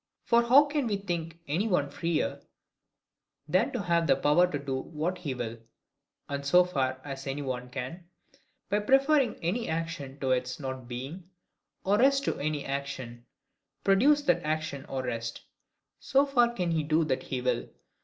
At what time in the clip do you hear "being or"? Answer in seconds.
10.87-11.99